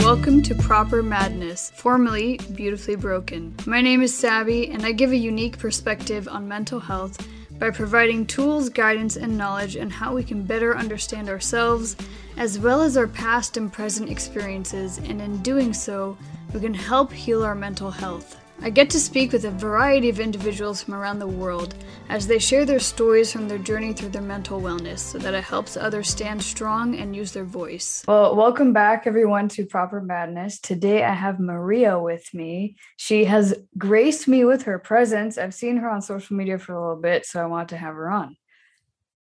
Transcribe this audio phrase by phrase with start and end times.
[0.00, 3.56] Welcome to Proper Madness, formerly Beautifully Broken.
[3.66, 7.18] My name is Sabby, and I give a unique perspective on mental health
[7.58, 11.96] by providing tools, guidance, and knowledge on how we can better understand ourselves,
[12.36, 16.16] as well as our past and present experiences, and in doing so,
[16.52, 18.36] we can help heal our mental health.
[18.62, 21.74] I get to speak with a variety of individuals from around the world
[22.08, 25.44] as they share their stories from their journey through their mental wellness so that it
[25.44, 28.02] helps others stand strong and use their voice.
[28.08, 30.58] Well, welcome back, everyone, to Proper Madness.
[30.58, 32.76] Today I have Maria with me.
[32.96, 35.38] She has graced me with her presence.
[35.38, 37.94] I've seen her on social media for a little bit, so I want to have
[37.94, 38.36] her on.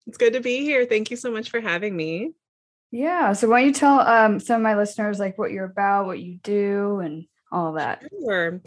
[0.07, 0.85] It's good to be here.
[0.85, 2.33] Thank you so much for having me.
[2.91, 3.33] Yeah.
[3.33, 6.19] So why don't you tell um, some of my listeners like what you're about, what
[6.19, 8.03] you do, and all that?
[8.25, 8.61] Sure.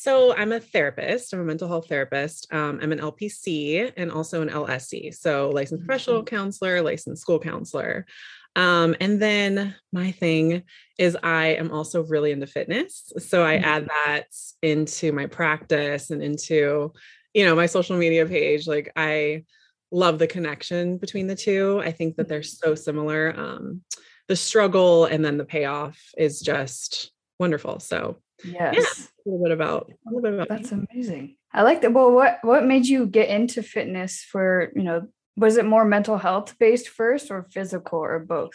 [0.00, 1.32] So I'm a therapist.
[1.32, 2.46] I'm a mental health therapist.
[2.54, 5.12] Um, I'm an LPC and also an LSC.
[5.12, 6.36] So licensed professional Mm-hmm.
[6.36, 8.06] counselor, licensed school counselor.
[8.54, 10.62] Um, and then my thing
[10.98, 13.12] is I am also really into fitness.
[13.18, 14.26] So I add that
[14.62, 16.92] into my practice and into,
[17.34, 18.68] you know, my social media page.
[18.68, 19.42] Like I
[19.90, 21.82] love the connection between the two.
[21.84, 23.34] I think that they're so similar.
[23.36, 23.82] Um,
[24.28, 27.80] the struggle and then the payoff is just wonderful.
[27.80, 29.08] So Yes.
[29.26, 30.86] a little bit about a little bit about That's me.
[30.92, 31.36] amazing.
[31.52, 31.92] I like that.
[31.92, 36.18] Well, what what made you get into fitness for, you know, was it more mental
[36.18, 38.54] health based first or physical or both?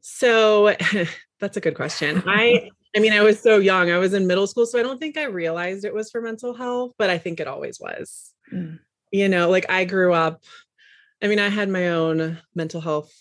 [0.00, 0.74] So
[1.40, 2.22] that's a good question.
[2.26, 3.90] I I mean, I was so young.
[3.90, 6.54] I was in middle school, so I don't think I realized it was for mental
[6.54, 8.32] health, but I think it always was.
[8.50, 8.78] Mm.
[9.12, 10.42] You know, like I grew up
[11.22, 13.12] I mean, I had my own mental health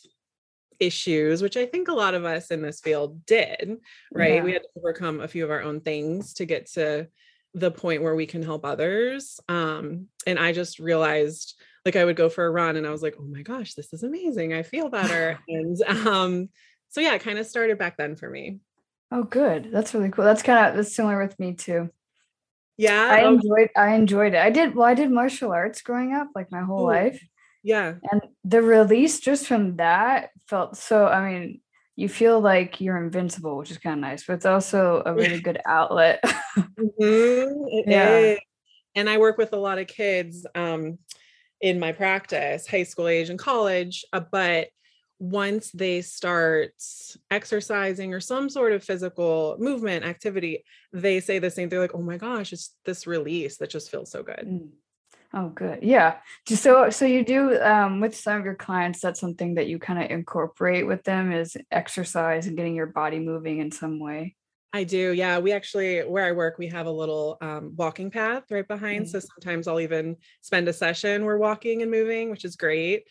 [0.79, 3.77] issues, which I think a lot of us in this field did,
[4.11, 4.35] right?
[4.35, 4.43] Yeah.
[4.43, 7.07] We had to overcome a few of our own things to get to
[7.53, 9.39] the point where we can help others.
[9.47, 11.55] Um, and I just realized
[11.85, 13.93] like I would go for a run and I was like, oh my gosh, this
[13.93, 14.53] is amazing.
[14.53, 15.39] I feel better.
[15.47, 16.49] and um,
[16.89, 18.59] so yeah, it kind of started back then for me.
[19.11, 19.69] Oh, good.
[19.71, 20.25] That's really cool.
[20.25, 21.89] That's kind of that's similar with me too.
[22.77, 23.07] Yeah.
[23.09, 24.39] I enjoyed I enjoyed it.
[24.39, 26.87] I did well, I did martial arts growing up, like my whole Ooh.
[26.87, 27.23] life.
[27.65, 27.95] Yeah.
[28.11, 31.61] And the release just from that felt so I mean,
[31.95, 35.41] you feel like you're invincible, which is kind of nice, but it's also a really
[35.41, 36.23] good outlet.
[36.77, 38.19] Mhm, Yeah.
[38.19, 38.39] is.
[38.95, 40.99] And I work with a lot of kids um,
[41.61, 44.05] in my practice, high school age and college.
[44.13, 44.67] Uh, but
[45.19, 46.73] once they start
[47.31, 51.69] exercising or some sort of physical movement activity, they say the same.
[51.69, 54.69] They're like, "Oh my gosh, it's this release that just feels so good." Mm.
[55.37, 55.79] Oh, good.
[55.83, 56.15] Yeah.
[56.47, 59.01] So so you do um, with some of your clients.
[59.01, 63.19] That's something that you kind of incorporate with them is exercise and getting your body
[63.19, 64.37] moving in some way.
[64.71, 65.11] I do.
[65.11, 65.39] Yeah.
[65.39, 69.05] We actually, where I work, we have a little um, walking path right behind.
[69.05, 69.09] Mm.
[69.09, 73.03] So sometimes I'll even spend a session where walking and moving, which is great.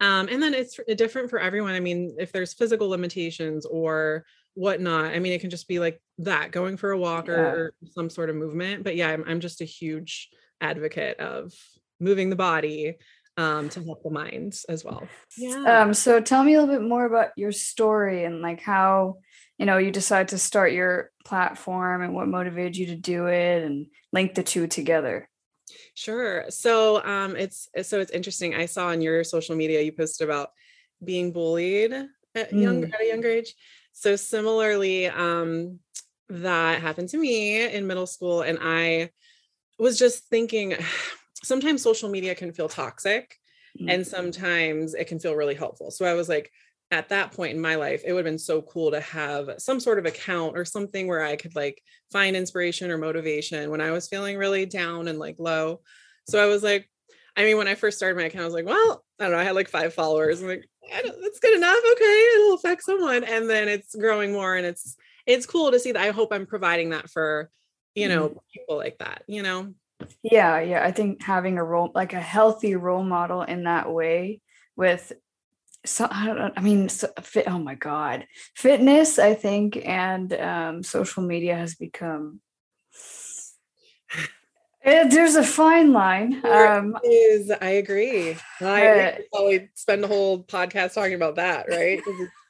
[0.00, 1.74] Um, and then it's different for everyone.
[1.74, 6.00] I mean, if there's physical limitations or whatnot, I mean, it can just be like
[6.18, 7.50] that going for a walk or, Yeah.
[7.50, 8.82] or some sort of movement.
[8.82, 10.28] But yeah, I'm, I'm just a huge
[10.60, 11.52] advocate of
[12.02, 12.96] moving the body
[13.36, 15.08] um, to help the mind as well.
[15.38, 15.82] Yeah.
[15.82, 19.18] Um, so tell me a little bit more about your story and like how
[19.58, 23.62] you know you decide to start your platform and what motivated you to do it
[23.64, 25.28] and link the two together.
[25.94, 26.44] Sure.
[26.50, 28.54] So um it's so it's interesting.
[28.54, 30.50] I saw on your social media you posted about
[31.02, 31.92] being bullied
[32.34, 32.92] at young Mm.
[32.94, 33.54] at a younger age.
[33.92, 35.78] So similarly, um
[36.28, 39.10] that happened to me in middle school and I
[39.78, 40.74] was just thinking
[41.44, 43.38] sometimes social media can feel toxic
[43.80, 43.90] Mm.
[43.90, 45.90] and sometimes it can feel really helpful.
[45.90, 46.52] So I was like
[46.90, 49.80] at that point in my life, it would have been so cool to have some
[49.80, 51.82] sort of account or something where I could like
[52.12, 55.80] find inspiration or motivation when I was feeling really down and like low.
[56.28, 56.90] So I was like,
[57.34, 59.38] I mean, when I first started my account, I was like, well, I don't know,
[59.38, 60.42] I had like five followers.
[60.42, 61.82] I'm like, that's good enough.
[61.92, 63.24] Okay, it'll affect someone.
[63.24, 66.02] And then it's growing more and it's it's cool to see that.
[66.02, 67.48] I hope I'm providing that for,
[67.94, 69.72] you know, people like that, you know.
[70.22, 70.84] Yeah, yeah.
[70.84, 74.40] I think having a role like a healthy role model in that way
[74.76, 75.12] with
[75.84, 76.50] so I don't know.
[76.56, 77.48] I mean, so, fit.
[77.48, 79.18] Oh my God, fitness.
[79.18, 82.40] I think and um, social media has become.
[84.84, 86.44] Eh, there's a fine line.
[86.44, 88.36] Um, is I agree.
[88.60, 92.00] I Uh, probably spend a whole podcast talking about that, right?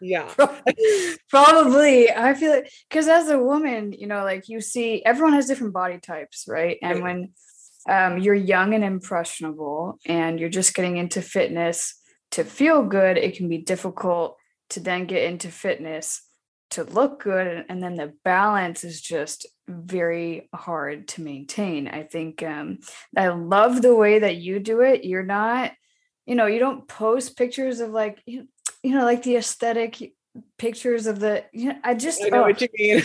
[0.01, 0.33] Yeah.
[1.31, 2.11] Probably.
[2.11, 5.75] I feel like because as a woman, you know, like you see everyone has different
[5.75, 6.79] body types, right?
[6.83, 7.03] And Right.
[7.03, 7.29] when
[7.89, 11.95] um, you're young and impressionable and you're just getting into fitness
[12.33, 14.37] to feel good, it can be difficult
[14.71, 16.23] to then get into fitness
[16.73, 21.89] to look good and then the balance is just very hard to maintain.
[21.89, 22.79] I think um,
[23.17, 25.05] i love the way that you do it.
[25.05, 25.73] You're not
[26.27, 28.49] you know you don't post pictures of like you,
[28.83, 30.13] you know like the aesthetic
[30.57, 33.03] pictures of the you know, i just i know oh, what you mean.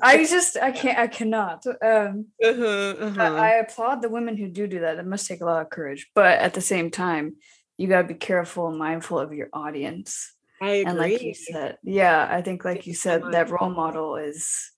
[0.00, 3.22] I just i can't i cannot um uh-huh, uh-huh.
[3.22, 4.98] I, I applaud the women who do do that.
[4.98, 6.10] It must take a lot of courage.
[6.14, 7.36] But at the same time
[7.76, 10.90] you got to be careful and mindful of your audience I agree.
[10.90, 14.70] And like you said, yeah, I think like you said, that role model is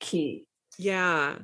[0.00, 0.46] key.
[0.78, 1.36] Yeah.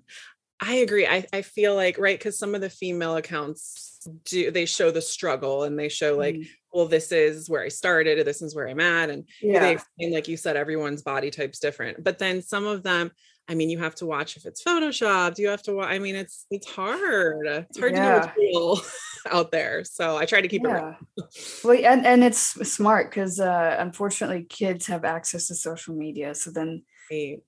[0.61, 1.07] I agree.
[1.07, 5.03] I, I feel like, right, because some of the female accounts do they show the
[5.03, 6.47] struggle and they show like, mm.
[6.73, 9.11] well, this is where I started, or this is where I'm at.
[9.11, 9.59] And yeah.
[9.59, 12.05] they explain, like you said, everyone's body type's different.
[12.05, 13.11] But then some of them,
[13.53, 15.37] I mean, you have to watch if it's photoshopped.
[15.39, 15.91] You have to watch.
[15.91, 17.47] I mean, it's it's hard.
[17.47, 18.03] It's hard yeah.
[18.03, 18.81] to know what's real
[19.31, 19.85] out there.
[19.85, 20.95] So I try to keep yeah.
[21.19, 21.61] it.
[21.63, 26.35] well, and and it's smart because uh, unfortunately, kids have access to social media.
[26.35, 27.43] So then, right.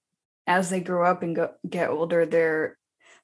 [0.46, 2.76] as they grow up and go, get older, they're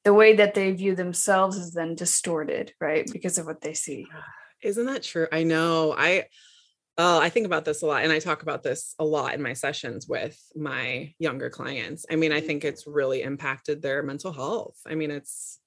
[0.05, 3.07] the way that they view themselves is then distorted, right?
[3.13, 4.07] Because of what they see.
[4.63, 5.27] Isn't that true?
[5.31, 5.95] I know.
[5.97, 6.25] I
[6.99, 8.03] Oh, I think about this a lot.
[8.05, 12.05] And I talk about this a lot in my sessions with my younger clients.
[12.11, 14.77] I mean, I think it's really impacted their mental health.
[14.87, 15.59] I mean, it's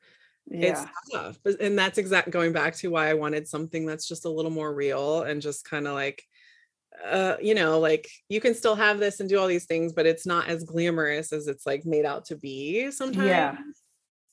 [0.46, 0.72] yeah.
[0.72, 1.40] it's tough.
[1.44, 4.52] But and that's exact going back to why I wanted something that's just a little
[4.52, 6.24] more real and just kind of like
[7.06, 10.06] uh, you know, like you can still have this and do all these things, but
[10.06, 13.28] it's not as glamorous as it's like made out to be sometimes.
[13.28, 13.58] Yeah.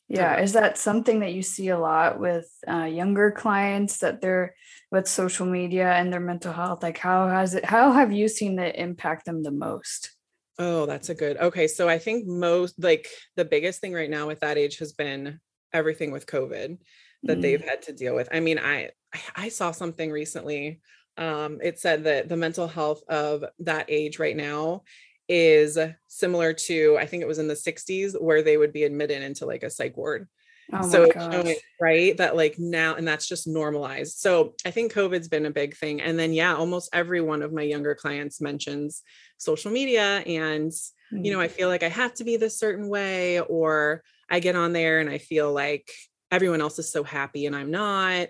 [0.08, 0.40] Yeah.
[0.40, 4.54] Is that something that you see a lot with uh, younger clients that they're
[4.90, 6.82] with social media and their mental health?
[6.82, 10.12] Like, how has it, how have you seen it impact them the most?
[10.58, 11.36] Oh, that's a good.
[11.38, 11.66] Okay.
[11.66, 15.40] So I think most, like, the biggest thing right now with that age has been
[15.72, 16.78] everything with COVID
[17.22, 17.42] that mm.
[17.42, 18.28] they've had to deal with.
[18.32, 18.90] I mean, I,
[19.34, 20.80] I saw something recently.
[21.16, 24.82] Um, it said that the mental health of that age right now
[25.28, 25.78] is
[26.08, 29.46] similar to I think it was in the 60s where they would be admitted into
[29.46, 30.28] like a psych ward.
[30.72, 34.18] Oh so showing, right that like now and that's just normalized.
[34.18, 36.00] So I think COVID's been a big thing.
[36.00, 39.02] And then yeah, almost every one of my younger clients mentions
[39.38, 41.24] social media and mm-hmm.
[41.24, 41.52] you know, I mm.
[41.52, 45.10] feel like I have to be this certain way or I get on there and
[45.10, 45.90] I feel like
[46.30, 48.28] everyone else is so happy and I'm not.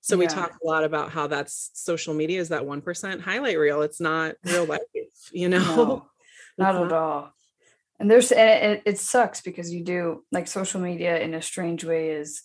[0.00, 0.20] So yeah.
[0.20, 3.82] we talk a lot about how that's social media is that 1% highlight reel.
[3.82, 4.80] It's not real life,
[5.32, 5.58] you know.
[5.76, 6.06] No
[6.58, 7.32] not at all
[8.02, 11.84] and there's and it, it sucks because you do like social media in a strange
[11.84, 12.42] way is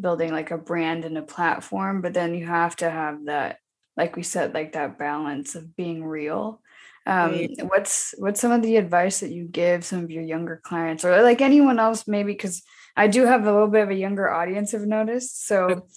[0.00, 3.58] building like a brand and a platform but then you have to have that
[3.96, 6.62] like we said like that balance of being real.
[7.04, 7.50] Um right.
[7.64, 11.20] what's what's some of the advice that you give some of your younger clients or
[11.22, 12.32] like anyone else maybe?
[12.32, 12.62] Because
[12.96, 15.46] i do have a little bit of a younger audience i've noticed.
[15.46, 15.88] So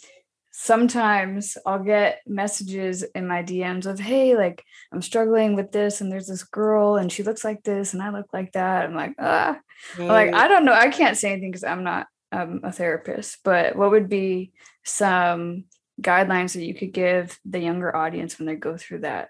[0.58, 6.10] sometimes I'll get messages in my DMs of, hey, like I'm struggling with this, and
[6.10, 8.86] there's this girl, and she looks like this, and I look like that.
[8.86, 9.60] I'm like, ah,
[9.98, 10.74] like I don't know.
[10.74, 13.40] I can't say anything because I'm not um, a therapist.
[13.44, 14.54] But what would be
[14.86, 15.66] some
[16.02, 19.30] guidelines that you could give the younger audience when they go through that?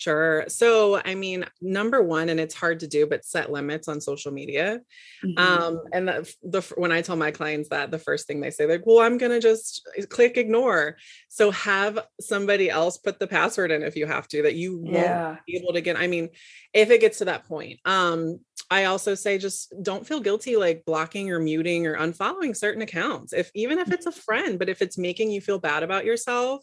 [0.00, 0.46] Sure.
[0.48, 4.32] So, I mean, number one, and it's hard to do, but set limits on social
[4.32, 4.80] media.
[5.22, 5.38] Mm-hmm.
[5.38, 8.64] Um, and the, the when I tell my clients that, the first thing they say,
[8.64, 10.96] like, "Well, I'm gonna just uh, click ignore."
[11.28, 15.26] So have somebody else put the password in if you have to, that you yeah.
[15.26, 15.98] won't be able to get.
[15.98, 16.30] I mean,
[16.72, 17.80] if it gets to that point.
[17.84, 18.40] Um,
[18.72, 23.32] I also say just don't feel guilty like blocking or muting or unfollowing certain accounts.
[23.32, 26.62] If even if it's a friend, but if it's making you feel bad about yourself,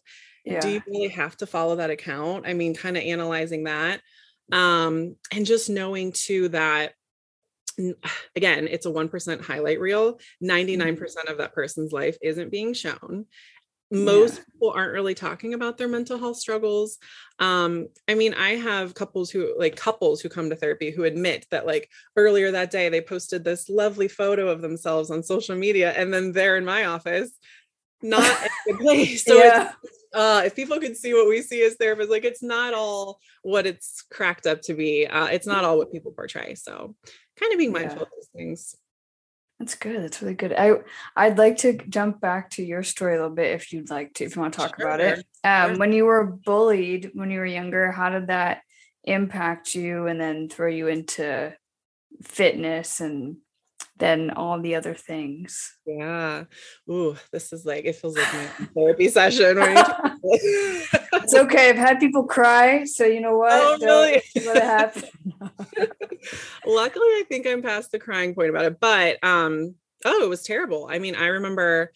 [0.53, 0.59] yeah.
[0.59, 4.01] do you really have to follow that account i mean kind of analyzing that
[4.51, 6.93] um and just knowing too that
[8.35, 11.31] again it's a 1% highlight reel 99% mm-hmm.
[11.31, 13.25] of that person's life isn't being shown
[13.89, 14.43] most yeah.
[14.51, 16.97] people aren't really talking about their mental health struggles
[17.39, 21.45] um i mean i have couples who like couples who come to therapy who admit
[21.51, 25.93] that like earlier that day they posted this lovely photo of themselves on social media
[25.93, 27.31] and then they're in my office
[28.01, 28.29] not
[28.67, 29.71] in the place so yeah
[30.13, 33.65] uh, if people could see what we see as therapists, like it's not all what
[33.65, 35.07] it's cracked up to be.
[35.07, 36.55] Uh, it's not all what people portray.
[36.55, 36.95] So,
[37.39, 38.03] kind of being mindful yeah.
[38.03, 38.75] of those things.
[39.59, 40.03] That's good.
[40.03, 40.53] That's really good.
[40.53, 40.73] I
[41.15, 44.23] I'd like to jump back to your story a little bit if you'd like to,
[44.23, 44.87] if you want to talk sure.
[44.87, 45.25] about it.
[45.43, 45.77] Um.
[45.77, 48.61] When you were bullied when you were younger, how did that
[49.03, 51.55] impact you, and then throw you into
[52.23, 53.37] fitness and
[53.97, 55.75] than all the other things.
[55.85, 56.45] Yeah.
[56.89, 59.57] Ooh, this is like it feels like my therapy session.
[60.23, 61.69] it's okay.
[61.69, 63.51] I've had people cry, so you know what?
[63.53, 64.21] Oh, really?
[64.45, 65.09] What happened.
[66.65, 68.79] Luckily, I think I'm past the crying point about it.
[68.79, 69.75] But um,
[70.05, 70.87] oh, it was terrible.
[70.89, 71.91] I mean, I remember.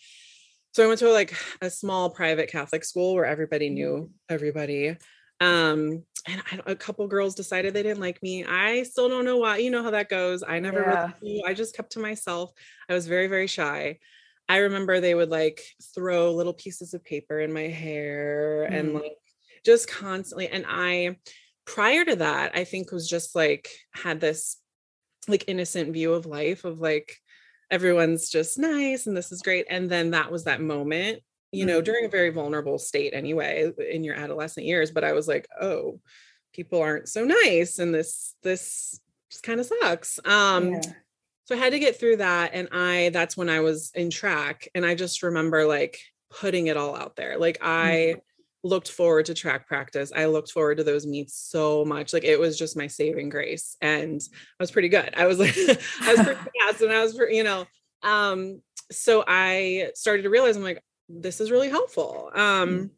[0.73, 4.95] So I went to like a small private Catholic school where everybody knew everybody.
[5.41, 8.45] Um, and I, a couple girls decided they didn't like me.
[8.45, 9.57] I still don't know why.
[9.57, 10.43] You know how that goes.
[10.43, 11.11] I never Yeah.
[11.21, 12.51] really, I just kept to myself.
[12.89, 13.99] I was very, very shy.
[14.49, 15.63] I remember they would like
[15.95, 19.01] throw little pieces of paper in my hair and Mm.
[19.01, 19.17] like
[19.65, 20.47] just constantly.
[20.49, 21.17] And I,
[21.65, 24.57] prior to that, I think was just like had this
[25.27, 27.15] like innocent view of life of like
[27.69, 29.65] everyone's just nice and this is great.
[29.69, 34.03] And then that was that moment, you know, during a very vulnerable state anyway in
[34.03, 34.91] your adolescent years.
[34.91, 35.99] But I was like, oh,
[36.53, 40.19] people aren't so nice and this this just kind of sucks.
[40.25, 40.81] Um Yeah.
[41.45, 42.51] so I had to get through that.
[42.53, 44.67] And I, that's when I was in track.
[44.75, 47.37] And I just remember like putting it all out there.
[47.37, 48.15] Like I
[48.63, 50.11] looked forward to track practice.
[50.15, 52.13] I looked forward to those meets so much.
[52.13, 53.75] Like it was just my saving grace.
[53.81, 54.21] And
[54.59, 55.13] I was pretty good.
[55.17, 55.55] I was like,
[56.01, 57.65] I was pretty fast and I was, pretty, you know,
[58.03, 60.83] um, so I started to realize I'm like,
[61.19, 62.31] this is really helpful.
[62.33, 62.91] Um,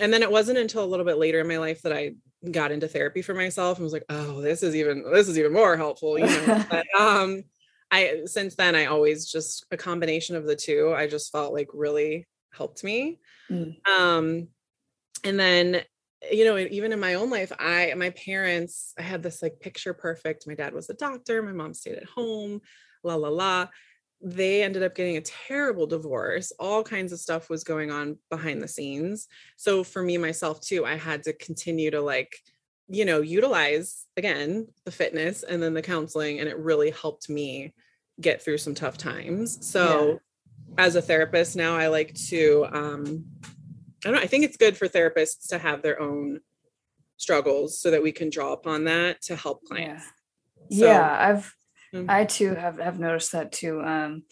[0.00, 2.14] and then it wasn't until a little bit later in my life that I
[2.50, 5.52] got into therapy for myself and was like, oh, this is even this is even
[5.52, 6.64] more helpful, you know.
[6.70, 7.42] but um
[7.90, 11.68] I since then I always just a combination of the two, I just felt like
[11.72, 13.18] really helped me.
[13.50, 13.76] Mm.
[13.88, 14.48] Um
[15.24, 15.82] and then
[16.30, 19.94] you know even in my own life i my parents i had this like picture
[19.94, 22.60] perfect my dad was a doctor my mom stayed at home
[23.04, 23.68] la la la
[24.20, 28.60] they ended up getting a terrible divorce all kinds of stuff was going on behind
[28.62, 29.28] the scenes.
[29.56, 32.36] So for me myself too i had to continue to like
[32.88, 37.72] you know utilize again the fitness and then the counseling and it really helped me
[38.20, 39.58] get through some tough times.
[39.64, 40.18] So
[40.76, 44.76] as a therapist now i like to um i don't know i think it's good
[44.76, 46.40] for therapists to have their own
[47.16, 49.68] struggles so that we can draw upon that to help Yeah.
[49.68, 50.04] clients.
[50.70, 51.54] So- yeah, I've
[51.94, 52.08] Mm.
[52.08, 53.80] I too have have noticed that too.
[53.82, 54.24] Um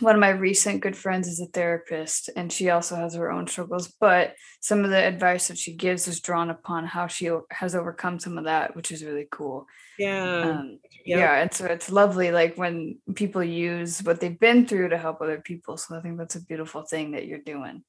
[0.00, 3.46] one of my recent good friends is a therapist and she also has her own
[3.46, 7.74] struggles, but some of the advice that she gives is drawn upon how she has
[7.74, 9.66] overcome some of that, which is really cool.
[9.98, 11.18] yeah Um, Yep.
[11.18, 15.22] yeah, and so it's lovely like when people use what they've been through to help
[15.22, 15.78] other people.
[15.78, 17.82] So I think that's a beautiful thing that you're doing.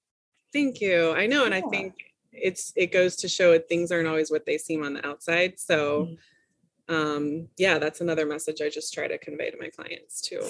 [0.53, 1.93] thank you i know and i think
[2.31, 5.59] it's it goes to show that things aren't always what they seem on the outside
[5.59, 6.17] so Mhm.
[6.89, 10.41] Um yeah that's another message i just try to convey to my clients too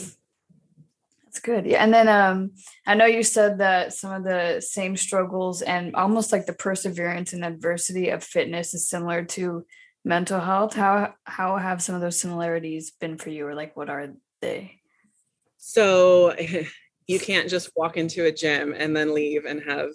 [1.25, 1.67] That's good.
[1.67, 1.84] Yeah.
[1.84, 2.51] And then um
[2.88, 7.34] I know you said that some of the same struggles and almost like the perseverance
[7.34, 9.63] and adversity of fitness is similar to
[10.03, 10.74] mental health.
[10.74, 14.08] How how have some of those similarities been for you or like what are
[14.41, 14.79] they?
[15.60, 16.34] so
[17.08, 19.89] you can't just walk into a gym and then leave and have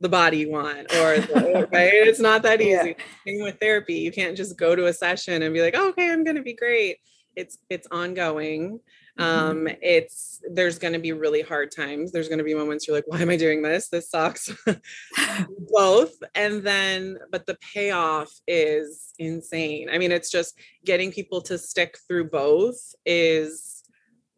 [0.00, 1.90] the body you want or the, right?
[1.92, 2.82] It's not that Yeah.
[2.82, 2.96] easy.
[3.26, 3.94] Same with therapy.
[3.94, 6.42] You can't just go to a session and be like oh, okay i'm going to
[6.42, 6.98] be great.
[7.34, 8.80] It's it's ongoing.
[9.18, 12.12] Um it's there's going to be really hard times.
[12.12, 13.88] There's going to be moments you're like why am i doing this?
[13.88, 14.50] This sucks.
[15.72, 16.16] Both.
[16.34, 19.88] And then but the payoff is insane.
[19.90, 23.75] I mean it's just getting people to stick through both is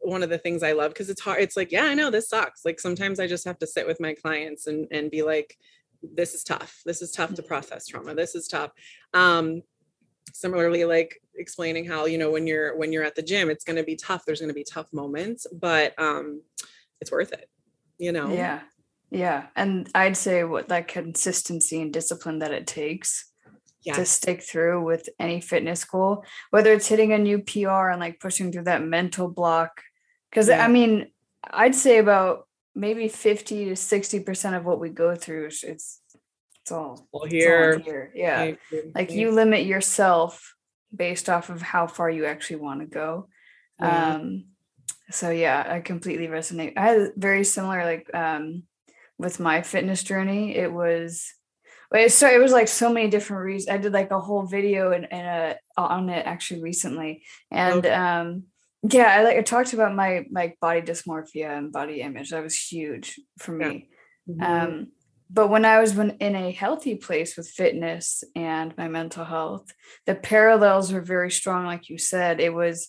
[0.01, 2.29] one of the things i love because it's hard it's like yeah i know this
[2.29, 5.57] sucks like sometimes i just have to sit with my clients and and be like
[6.03, 8.71] this is tough this is tough to process trauma this is tough
[9.15, 9.61] um
[10.33, 13.77] similarly like explaining how you know when you're when you're at the gym it's going
[13.77, 16.43] to be tough there's going to be tough moments but um
[17.01, 17.49] it's worth it
[17.99, 18.61] you know Yeah.
[19.11, 19.47] Yeah.
[19.57, 23.31] And I'd say what that consistency and discipline that it takes
[23.95, 28.21] to stick through with any fitness goal, whether it's hitting a new PR and like
[28.21, 29.83] pushing through that mental block.
[30.33, 30.65] Cause Yeah.
[30.65, 31.11] I mean,
[31.45, 36.01] I'd say about maybe 50 to 60% of what we go through it's it's
[36.71, 38.13] all, well it's all here in here.
[38.15, 38.53] Yeah.
[38.95, 40.55] Like you limit yourself
[40.95, 43.29] based off of how far you actually want to go.
[43.81, 44.15] Yeah.
[44.15, 44.45] Um
[45.11, 46.75] so yeah, I completely resonate.
[46.77, 48.65] I had very similar like um
[49.19, 50.55] with my fitness journey.
[50.55, 51.33] It was
[52.09, 53.71] so it was like so many different reasons.
[53.71, 57.23] I did like a whole video and, and uh, on it actually recently.
[57.51, 58.45] And um
[58.83, 62.31] yeah, I like I talked about my like body dysmorphia and body image.
[62.31, 63.69] That was huge for Yeah.
[63.69, 63.89] me.
[64.29, 64.43] Mhm.
[64.43, 64.93] Um,
[65.31, 69.67] but when I was when in a healthy place with fitness and my mental health,
[70.07, 71.67] the parallels were very strong.
[71.67, 72.89] Like you said, it was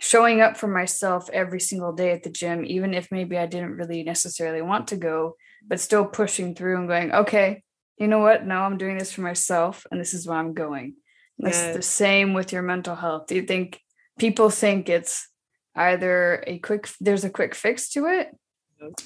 [0.00, 3.76] showing up for myself every single day at the gym, even if maybe I didn't
[3.76, 7.62] really necessarily want to go, but still pushing through and going, okay,
[7.98, 8.44] you know what?
[8.46, 10.94] No, I'm doing this for myself, and this is where I'm going.
[11.38, 13.26] That's the same with your mental health.
[13.28, 13.80] Do you think
[14.18, 15.28] people think it's
[15.74, 18.28] either a quick there's a quick fix to it,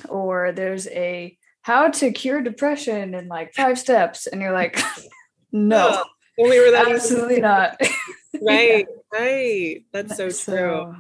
[0.08, 4.78] or there's a how to cure depression in like five steps, and you're like,
[5.52, 6.04] no, Oh,
[6.38, 6.94] only were that easy.
[6.94, 7.80] absolutely not.
[8.44, 10.96] right right that's so true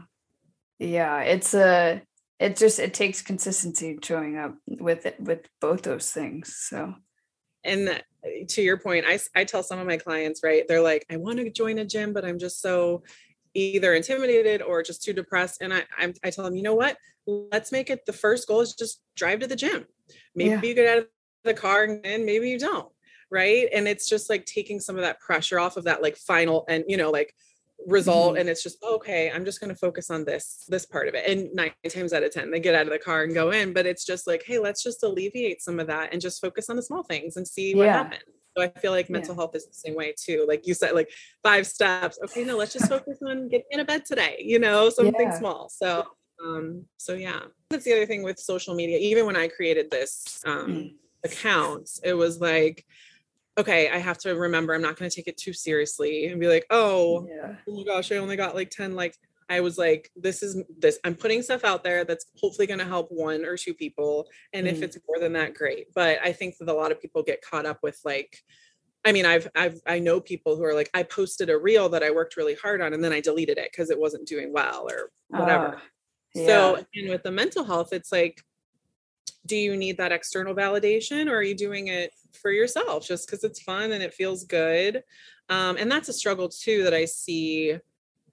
[0.82, 2.02] yeah, it's a
[2.38, 6.56] it just it takes consistency showing up with it with both those things.
[6.56, 6.94] So
[7.64, 7.98] and uh,
[8.48, 10.64] to your point, I, I tell some of my clients, right?
[10.66, 13.04] They're like, I want to join a gym, but I'm just so
[13.54, 15.60] either intimidated or just too depressed.
[15.60, 16.96] And I, I'm, I tell them, you know what?
[17.26, 19.86] Let's make it the first goal is just drive to the gym.
[20.34, 20.62] Maybe yeah.
[20.62, 21.08] you get out of
[21.44, 22.88] the car and maybe you don't.
[23.30, 23.68] Right.
[23.72, 26.84] And it's just like taking some of that pressure off of that like final and,
[26.86, 27.34] you know, like
[27.86, 28.32] result.
[28.32, 28.40] Mm-hmm.
[28.40, 31.28] And it's just, okay, I'm just going to focus on this, this part of it.
[31.28, 33.72] And nine times out of 10, they get out of the car and go in,
[33.72, 36.76] but it's just like, hey, let's just alleviate some of that and just focus on
[36.76, 37.98] the small things and see what yeah.
[37.98, 38.22] happens.
[38.56, 39.40] So I feel like mental yeah.
[39.40, 40.44] health is the same way too.
[40.46, 41.10] Like you said, like
[41.42, 42.18] five steps.
[42.24, 45.38] Okay, no, let's just focus on getting in a bed today, you know, something yeah.
[45.38, 45.68] small.
[45.68, 46.06] So
[46.44, 47.40] um, so yeah.
[47.70, 48.98] That's the other thing with social media.
[48.98, 50.94] Even when I created this um mm.
[51.24, 52.84] account, it was like,
[53.58, 56.66] okay, I have to remember I'm not gonna take it too seriously and be like,
[56.70, 57.54] oh, yeah.
[57.68, 59.18] oh my gosh, I only got like 10 likes.
[59.52, 62.86] I was like, this is this, I'm putting stuff out there that's hopefully going to
[62.86, 64.26] help one or two people.
[64.54, 64.70] And mm.
[64.70, 65.88] if it's more than that, great.
[65.94, 68.38] But I think that a lot of people get caught up with like,
[69.04, 72.02] I mean, I've, I've, I know people who are like, I posted a reel that
[72.02, 74.88] I worked really hard on and then I deleted it because it wasn't doing well
[74.88, 75.76] or whatever.
[75.76, 75.80] Uh,
[76.34, 76.46] yeah.
[76.46, 78.40] So, and with the mental health, it's like,
[79.44, 83.44] do you need that external validation or are you doing it for yourself just because
[83.44, 85.02] it's fun and it feels good?
[85.50, 87.76] Um, and that's a struggle too that I see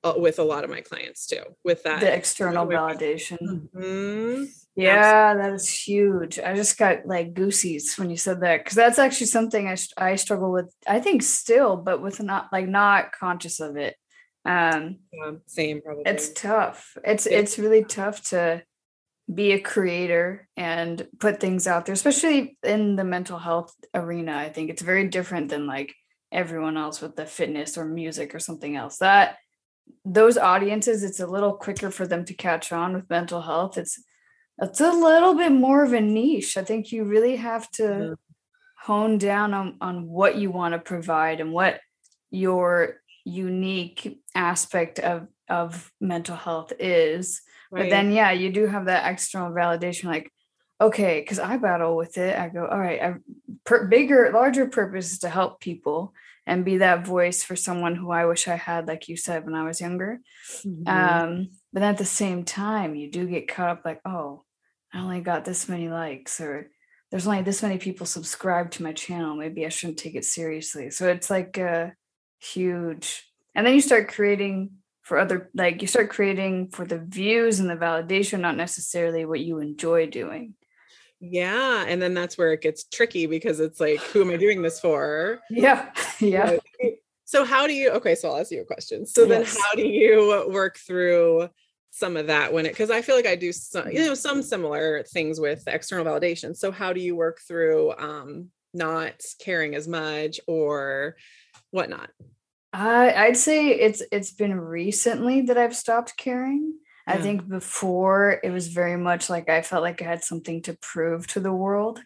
[0.03, 3.67] uh, with a lot of my clients too with that the external validation.
[3.75, 4.43] Mm-hmm.
[4.75, 6.39] yeah that is huge.
[6.39, 10.15] I just got like goosies when you said that because that's actually something I, I
[10.15, 13.95] struggle with i think still but with not like not conscious of it.
[14.45, 16.03] Um yeah, same probably.
[16.05, 16.97] it's tough.
[17.03, 17.39] It's yeah.
[17.39, 18.63] it's really tough to
[19.31, 24.49] be a creator and put things out there especially in the mental health arena i
[24.49, 24.69] think.
[24.69, 25.93] It's very different than like
[26.31, 28.99] everyone else with the fitness or music or something else.
[28.99, 29.37] That
[30.05, 33.77] those audiences it's a little quicker for them to catch on with mental health.
[33.77, 34.01] It's
[34.61, 36.57] it's a little bit more of a niche.
[36.57, 38.13] I think you really have to yeah.
[38.81, 41.79] hone down on, on what you want to provide and what
[42.29, 47.41] your unique aspect of of mental health is.
[47.71, 47.83] Right.
[47.83, 50.31] but then yeah you do have that external validation like
[50.81, 52.35] okay because i battle with it.
[52.35, 53.13] I go all right I,
[53.63, 56.13] per, bigger larger purpose is to help people
[56.49, 59.53] and be that voice for someone who I wish I had, like you said, when
[59.53, 60.19] I was younger.
[60.65, 60.87] Mm-hmm.
[60.87, 64.43] Um, but at the same time, you do get caught up like, oh,
[64.91, 66.71] I only got this many likes, or
[67.11, 69.35] there's only this many people subscribed to my channel.
[69.35, 70.89] Maybe I shouldn't take it seriously.
[70.89, 71.93] So it's like a
[72.39, 74.71] huge, and then you start creating
[75.03, 79.39] for other, like you start creating for the views and the validation, not necessarily what
[79.39, 80.55] you enjoy doing.
[81.19, 81.85] Yeah.
[81.87, 84.79] And then that's where it gets tricky because it's like, who am I doing this
[84.79, 85.41] for?
[85.49, 85.91] Yeah.
[86.19, 86.57] Yeah.
[87.25, 89.05] So, how do you, okay, so I'll ask you a question.
[89.05, 89.53] So, yes.
[89.53, 91.49] then how do you work through
[91.91, 94.41] some of that when it, because I feel like I do some, you know, some
[94.41, 96.55] similar things with external validation.
[96.55, 101.17] So, how do you work through um, not caring as much or
[101.71, 102.09] whatnot?
[102.73, 106.75] Uh, I'd say it's it's been recently that I've stopped caring.
[107.09, 110.77] I think before it was very much like I felt like I had something to
[110.81, 111.99] prove to the world.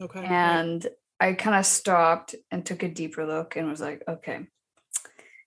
[0.00, 0.24] Okay.
[0.24, 0.86] And
[1.20, 4.46] I kind of stopped and took a deeper look and was like, okay,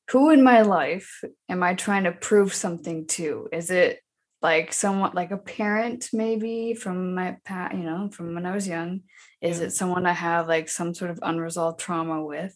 [0.09, 3.47] who in my life am I trying to prove something to?
[3.51, 4.01] Is it
[4.41, 8.67] like someone like a parent maybe from my past, you know, from when I was
[8.67, 9.01] young?
[9.41, 9.67] Is yeah.
[9.67, 12.53] it someone I have like some sort of unresolved trauma with?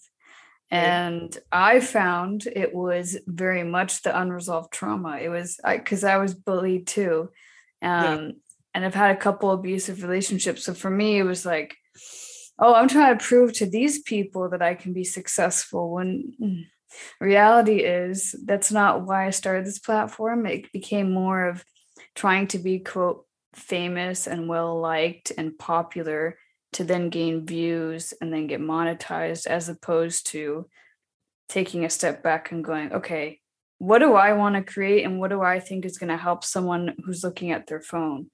[0.71, 5.17] And i found it was very much the unresolved trauma.
[5.17, 7.29] It was because I, I, was bullied too.
[7.81, 8.31] Um, yeah.
[8.73, 10.63] and i've had a couple abusive relationships.
[10.63, 11.75] So for me it was like
[12.57, 16.63] oh i'm trying to prove to these people that i can be successful when mm,
[17.19, 20.45] reality is that's not why i started this platform.
[20.45, 21.63] It became more of
[22.15, 26.37] trying to be quote famous and well liked and popular
[26.75, 30.67] to then gain views and then get monetized as opposed to
[31.47, 33.39] taking a step back and going okay
[33.77, 36.43] what do i want to create and what do i think is going to help
[36.43, 38.29] someone who's looking at their phone?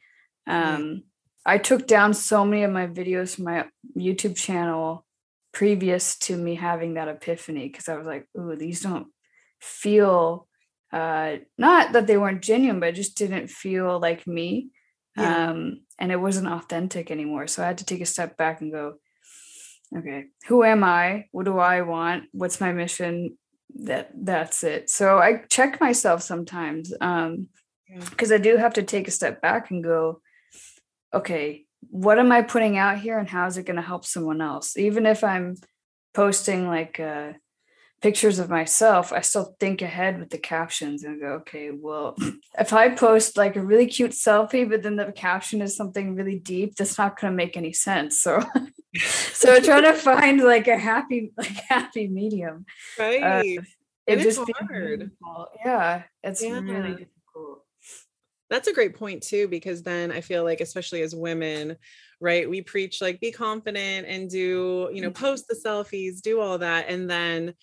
[0.48, 1.04] Um,
[1.46, 5.06] i took down so many of my videos from my youtube channel
[5.52, 9.08] previous to me having that epiphany because i was like ooh these don't
[9.60, 10.48] feel
[10.92, 14.72] uh not that they weren't genuine but just didn't feel like me
[15.17, 15.50] yeah.
[15.50, 17.47] um and it wasn't authentic anymore.
[17.47, 18.95] So i had to take a step back and go
[19.95, 21.26] okay who am i?
[21.32, 22.26] What do i want?
[22.32, 23.38] What's my mission?
[23.76, 24.89] That that's it.
[24.89, 27.47] So i check myself sometimes um
[28.10, 28.38] because yeah.
[28.38, 30.21] i do have to take a step back and go
[31.13, 34.41] okay what am i putting out here and how is it going to help someone
[34.41, 34.78] else?
[34.78, 35.56] Even if i'm
[36.13, 37.34] posting like uh
[38.02, 42.16] pictures of myself, I still think ahead with the captions and go, okay, well,
[42.60, 46.40] if I post like a really cute selfie, but then the caption is something really
[46.40, 48.20] deep, that's not going to make any sense.
[48.22, 48.42] So
[49.34, 52.66] so trying to find like a happy like happy medium
[53.00, 53.64] right uh, it
[54.08, 55.48] it's just being hard meaningful.
[55.64, 56.60] yeah it's Yeah.
[56.60, 57.64] really difficult
[58.50, 61.78] That's a great point too, because then I feel like, especially as women,
[62.20, 65.16] right, we preach like be confident and do, you know, Mhm.
[65.16, 66.90] post the selfies, do all that.
[66.90, 67.54] And then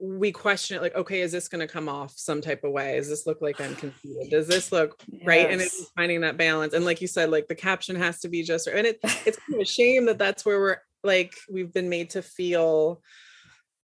[0.00, 2.96] we question it like, okay, is this going to come off some type of way?
[2.96, 4.30] Does this look like I'm conceited?
[4.30, 5.50] Does this look right?
[5.50, 6.74] And it's finding that balance.
[6.74, 8.66] And like you said, like the caption has to be just.
[8.66, 12.10] And it, it's kind of a shame that that's where we're like, we've been made
[12.10, 13.02] to feel.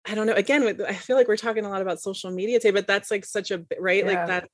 [0.06, 0.34] I don't know.
[0.34, 3.24] Again, I feel like we're talking a lot about social media today, but that's like
[3.24, 4.12] such a right, Yeah.
[4.12, 4.50] like that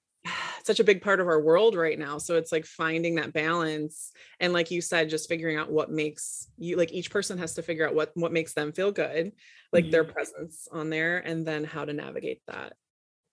[0.68, 4.12] such a big part of our world right now so it's like finding that balance
[4.40, 7.64] and like you said just figuring out what makes you like each person has to
[7.64, 9.32] figure out what what makes them feel good
[9.74, 12.74] like their presence on there and then how to navigate that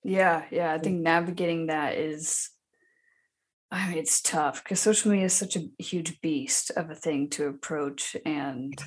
[0.05, 0.70] Yeah, yeah.
[0.75, 2.51] I think navigating that is,
[3.70, 7.31] I mean, it's tough because social media is such a huge beast of a thing
[7.31, 8.14] to approach.
[8.27, 8.79] And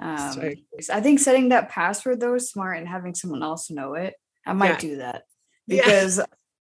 [0.00, 0.40] um.
[0.90, 4.14] I think setting that password though is smart and having someone else know it.
[4.46, 4.88] I might Yeah.
[4.88, 5.24] do that
[5.66, 6.20] Yeah.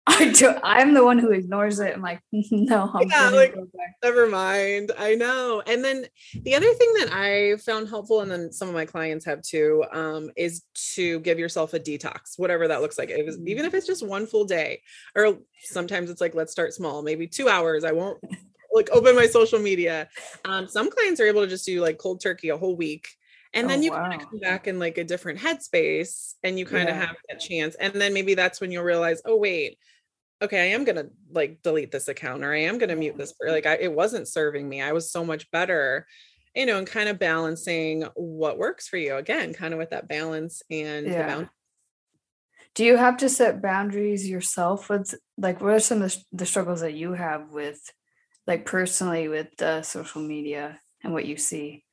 [0.09, 0.53] I do.
[0.63, 1.93] I'm the one who ignores it.
[1.93, 3.55] I'm like, no, I'm Yeah, like-
[4.03, 6.05] never mind i know and then
[6.43, 9.83] the other thing that i found helpful and then some of my clients have too
[9.91, 10.63] um, is
[10.95, 14.05] to give yourself a detox whatever that looks like it was, even if it's just
[14.05, 14.81] one full day
[15.15, 18.19] or sometimes it's like let's start small maybe two hours i won't
[18.73, 20.07] like open my social media
[20.45, 23.07] um, some clients are able to just do like cold turkey a whole week
[23.53, 26.65] and then Oh, you kind of come back in like a different headspace and you
[26.65, 29.77] kind of have that chance and then maybe that's when you'll realize oh wait
[30.41, 33.33] okay, I am gonna like delete this account or I am gonna mute this.
[33.45, 34.81] Like I, it wasn't serving me.
[34.81, 36.07] I was so much better,
[36.55, 39.15] you know, and kind of balancing what works for you.
[39.15, 41.27] Again, kind of with that balance and the Yeah.
[41.27, 41.49] bound-
[42.75, 46.45] Do you have to set boundaries yourself with like what are some of the, the
[46.45, 47.79] struggles that you have with
[48.45, 51.83] like personally with uh, social media and what you see?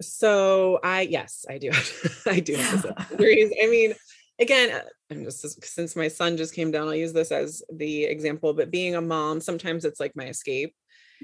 [0.00, 1.70] So I yes, I do.
[2.26, 3.52] I do have to set boundaries.
[3.62, 3.94] I mean,
[4.40, 4.80] again,
[5.14, 8.54] I'm just since my son just came down, I'll use this as the example.
[8.54, 10.74] But being a mom, sometimes it's like my escape.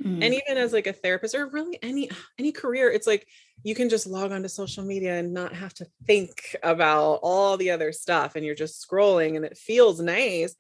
[0.03, 3.27] Mm, and even as like a therapist or really any any career it's like
[3.65, 7.71] you can just log onto social media and not have to think about all the
[7.71, 10.55] other stuff and you're just scrolling and it feels nice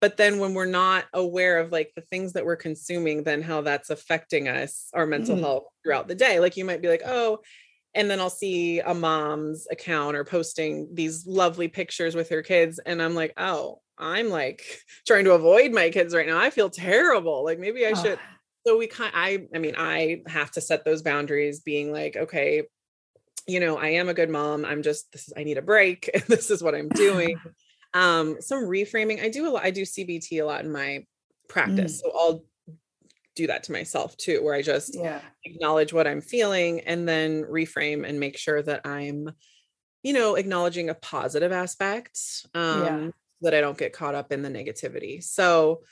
[0.00, 3.60] but then when we're not aware of like the things that we're consuming then how
[3.62, 5.40] that's affecting us our mental Mhm.
[5.40, 7.38] health throughout the day like you might be like oh
[7.94, 12.78] and then I'll see a mom's account or posting these lovely pictures with her kids
[12.84, 14.64] and I'm like oh I'm like
[15.06, 16.38] trying to avoid my kids right now.
[16.38, 17.44] I feel terrible.
[17.44, 18.18] Like maybe I Oh, should
[18.66, 22.62] so we kind i i mean i have to set those boundaries being like okay
[23.46, 24.64] you know i am a good mom.
[24.64, 26.10] I'm just this is i need a break.
[26.14, 27.40] And this is what i'm doing.
[27.94, 31.06] Um some reframing i do a lot i do cbt a lot in my
[31.48, 32.00] practice.
[32.00, 32.44] So i'll
[33.34, 35.20] do that to myself too where i just yeah.
[35.44, 39.30] acknowledge what i'm feeling and then reframe and make sure that i'm
[40.02, 42.18] you know acknowledging a positive aspect
[42.54, 43.08] um Yeah.
[43.42, 45.82] that i don't get caught up in the negativity so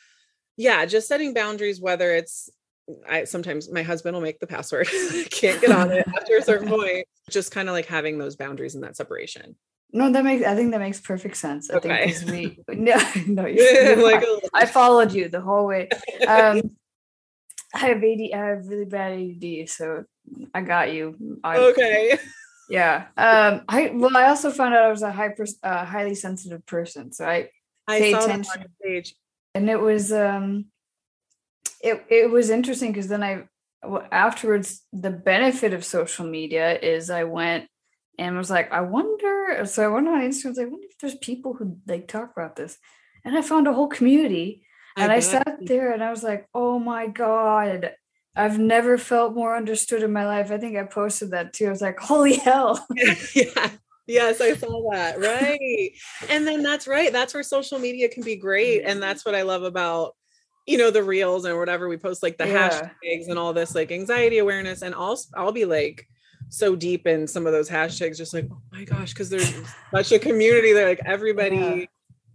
[0.56, 2.48] yeah just setting boundaries whether it's
[3.08, 4.86] i sometimes my husband will make the password
[5.30, 8.74] can't get on it after a certain point just kind of like having those boundaries
[8.74, 9.56] and that separation
[9.94, 11.70] No, that makes I think that makes perfect sense.
[11.70, 12.12] I Okay.
[12.12, 12.30] think
[12.66, 15.88] we no, no you're, you're like a- I followed you the whole way.
[16.26, 16.60] Um
[17.74, 20.04] I have AD, I have really bad ADD, so
[20.54, 21.38] I got you.
[21.42, 22.18] I, okay
[22.70, 23.06] Yeah.
[23.16, 23.62] Um.
[23.68, 27.12] I well, I also found out I was a hyper, uh, highly sensitive person.
[27.12, 27.50] So I
[27.86, 28.66] i Pay saw that on attention.
[28.82, 29.14] page
[29.54, 30.66] and it was um,
[31.82, 33.44] it it was interesting because then I
[33.84, 37.68] well, afterwards the benefit of social media is I went
[38.18, 39.64] and was like, I wonder.
[39.64, 40.46] So I went on Instagram.
[40.46, 42.78] I was like, I wonder if there's people who like talk about this,
[43.24, 44.64] and I found a whole community.
[44.96, 45.24] And I, bet.
[45.24, 47.92] sat there and I was like, oh my God,
[48.34, 50.50] I've never felt more understood in my life.
[50.50, 51.66] I think I posted that too.
[51.66, 52.86] I was like, holy hell.
[53.34, 53.70] yeah.
[54.06, 55.20] Yes, I saw that.
[55.20, 55.92] Right.
[56.28, 57.12] and then that's right.
[57.12, 58.80] That's where social media can be great.
[58.80, 59.00] And mm-hmm.
[59.00, 60.14] that's what I love about,
[60.66, 62.90] you know, the reels and whatever we post, like the Yeah.
[63.04, 64.82] hashtags and all this like anxiety awareness.
[64.82, 66.06] And I'll I'll be like
[66.48, 69.54] so deep in some of those hashtags, just like, oh my gosh, because there's
[69.94, 71.84] such a community there, like everybody Yeah.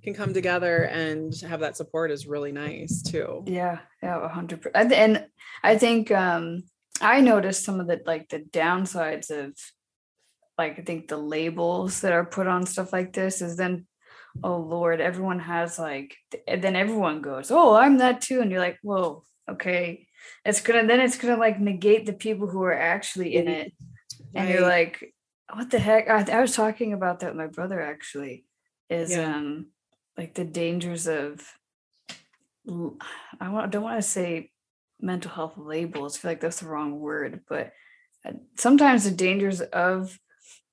[0.08, 3.43] Can come together and have that support is really nice too.
[3.46, 4.93] Yeah, yeah, a hundred percent.
[4.93, 5.26] And
[5.63, 6.63] I think um
[7.02, 9.54] I noticed some of the like the downsides of
[10.58, 13.86] like I think the labels that are put on stuff like this is then
[14.43, 16.15] oh lord, everyone has like
[16.48, 18.39] and then everyone goes, Oh, I'm that too.
[18.39, 20.08] And you're like, whoa, okay.
[20.46, 23.74] It's gonna then it's gonna like negate the people who are actually in it.
[24.34, 25.13] And you're like,
[25.54, 26.10] what the heck?
[26.10, 28.46] I, I was talking about that with my brother actually.
[28.89, 29.36] Is Yeah.
[29.36, 29.67] um
[30.17, 31.41] like the dangers of
[32.69, 34.51] I don't want to say
[34.99, 36.17] mental health labels.
[36.17, 37.71] I feel like that's the wrong word, but
[38.58, 40.17] sometimes the dangers of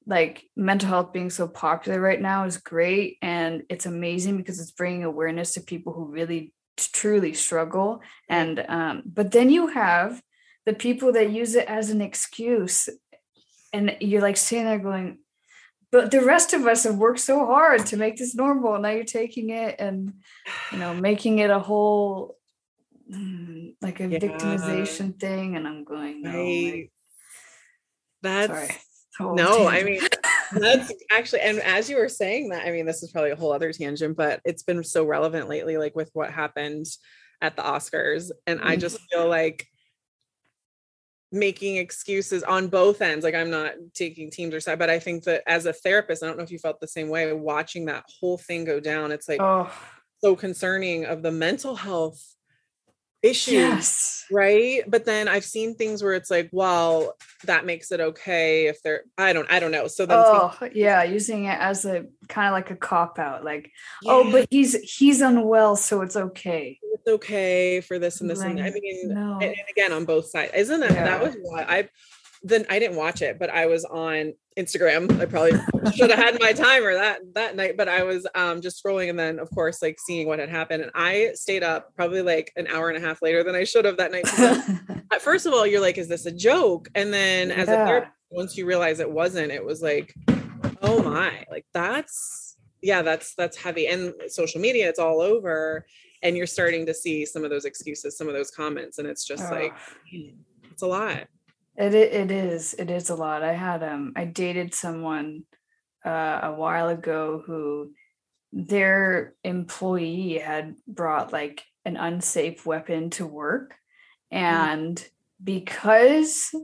[0.07, 4.73] like mental health being so popular right now is great and it's amazing because it's
[4.73, 10.21] bringing awareness to people who really truly struggle and um but then you have
[10.67, 12.89] the people that use it as an excuse
[13.73, 15.19] and you're like sitting there going
[15.95, 19.05] but the rest of us have worked so hard to make this normal now you're
[19.05, 20.13] taking it and
[20.73, 22.37] you know making it a whole
[23.11, 24.19] mm, like a yeah.
[24.19, 26.91] victimization thing and i'm going no, right.
[28.23, 28.79] that's
[29.21, 30.01] no, I mean
[30.53, 33.53] that's actually and as you were saying that, I mean, this is probably a whole
[33.53, 36.87] other tangent, but it's been so relevant lately, like with what happened
[37.41, 38.31] at the Oscars.
[38.47, 39.05] And I just mm.
[39.13, 39.67] feel like
[41.35, 43.25] making excuses on both ends.
[43.25, 46.27] Like I'm not taking teams or side, but I think that as a therapist, I
[46.27, 49.13] don't know if you felt the same way watching that whole thing go down.
[49.13, 49.71] It's like oh.
[50.23, 52.25] so concerning of the mental health
[53.25, 54.25] issues yes.
[54.31, 58.83] right but then i've seen things where it's like well that makes it okay if
[58.83, 62.49] they're i don't i don't know so then oh yeah using it as a kind
[62.49, 63.73] of like a cop out like
[64.05, 64.29] oh, yeah.
[64.29, 68.51] oh but he's he's unwell so it's okay it's okay for this and this right.
[68.51, 69.39] and i mean no.
[69.41, 71.05] and, and, again on both sides isn't that yeah.
[71.05, 71.89] that was what i
[72.45, 75.19] then I didn't watch it, but I was on Instagram.
[75.19, 75.53] I probably
[75.95, 79.19] should have had my timer that that night, but I was um, just scrolling and
[79.19, 80.83] then of course like seeing what had happened.
[80.83, 83.87] And I stayed up probably like an hour and a half later than I should
[83.87, 84.29] have that night.
[85.21, 86.89] first of all, you're like, is this a joke?
[86.95, 87.83] And then as yeah.
[87.83, 90.15] a therapist, once you realize it wasn't, it was like,
[90.83, 93.87] oh my, like that's yeah, that's that's heavy.
[93.87, 95.87] And social media, it's all over.
[96.23, 99.25] And you're starting to see some of those excuses, some of those comments, and it's
[99.25, 99.55] just oh.
[99.55, 99.75] like
[100.71, 101.27] it's a lot.
[101.77, 103.43] It it is it is a lot.
[103.43, 105.45] I had um I dated someone
[106.05, 107.93] uh, a while ago who
[108.53, 113.75] their employee had brought like an unsafe weapon to work
[114.33, 114.39] mm.
[114.39, 115.09] and mm.
[115.43, 116.55] because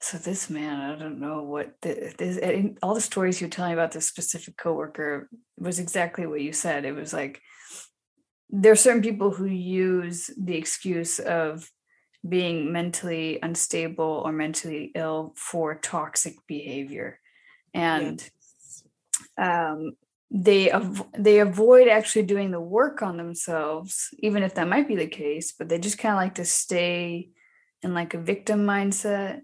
[0.00, 2.38] so this man i don't know what the, this,
[2.82, 6.94] all the stories you're telling about this specific coworker was exactly what you said it
[6.94, 7.40] was like
[8.48, 11.70] there are certain people who use the excuse of
[12.26, 17.18] being mentally unstable or mentally ill for toxic behavior.
[17.74, 18.22] And
[19.36, 19.96] um,
[20.32, 24.96] they av- they avoid actually doing the work on themselves even if that might be
[24.96, 27.28] the case but they just kind of like to stay
[27.82, 29.40] in like a victim mindset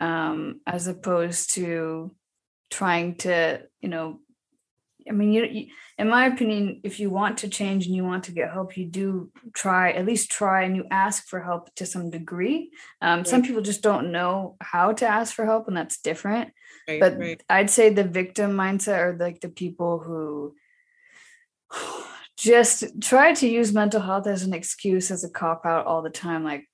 [0.00, 2.14] um, as opposed to
[2.70, 4.20] trying to you know
[5.10, 5.66] I mean, you, you,
[5.98, 8.86] in my opinion, if you want to change and you want to get help, you
[8.86, 12.70] do try, at least try, and you ask for help to some degree.
[13.02, 13.26] Um, right.
[13.26, 16.52] Some people just don't know how to ask for help, and that's different.
[16.88, 17.42] Right, but right.
[17.50, 20.54] I'd say the victim mindset are like the people who
[22.36, 26.10] just try to use mental health as an excuse, as a cop out all the
[26.10, 26.44] time.
[26.44, 26.68] Like,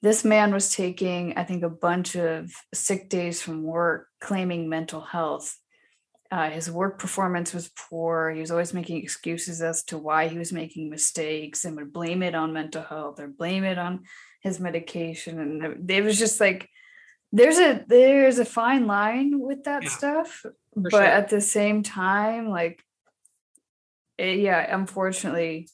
[0.00, 5.02] this man was taking, I think, a bunch of sick days from work, claiming mental
[5.02, 5.58] health
[6.34, 8.32] uh, his work performance was poor.
[8.32, 12.24] He was always making excuses as to why he was making mistakes and would blame
[12.24, 14.02] it on mental health or blame it on
[14.40, 15.38] his medication.
[15.38, 16.68] And it was just like
[17.30, 20.44] there's a there's a fine line with that yeah, stuff,
[20.74, 21.04] but sure.
[21.04, 22.82] at the same time, like
[24.18, 25.68] it, yeah, unfortunately,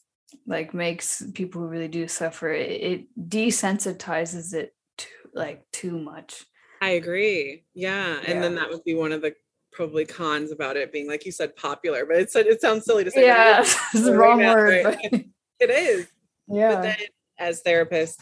[0.46, 2.52] like makes people who really do suffer.
[2.52, 6.44] It, it desensitizes it to like too much.
[6.82, 7.64] I agree.
[7.72, 8.18] Yeah.
[8.18, 8.40] And yeah.
[8.40, 9.34] then that would be one of the
[9.80, 13.10] probably cons about it being like you said popular but it's it sounds silly to
[13.10, 15.08] say yeah it's the wrong word right?
[15.10, 15.20] but...
[15.60, 16.06] it is.
[16.48, 16.74] Yeah.
[16.74, 16.96] but then
[17.38, 18.16] as therapists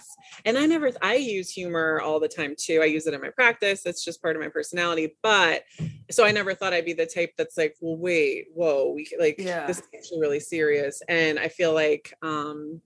[0.44, 2.80] and i never i use humor all the time too.
[2.80, 3.86] I use it in my practice.
[3.86, 5.64] It's just part of my personality but
[6.12, 9.34] so i never thought i'd be the type that's like well wait whoa we like
[9.40, 9.66] yeah.
[9.66, 11.02] this is actually really serious.
[11.08, 12.80] And i feel like um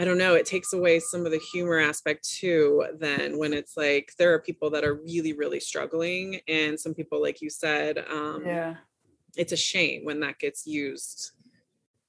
[0.00, 2.86] I don't know, it takes away some of the humor aspect too.
[2.98, 7.20] Then when it's like there are people that are really, really struggling, and some people,
[7.20, 8.76] like you said, um, yeah,
[9.36, 11.32] it's a shame when that gets used.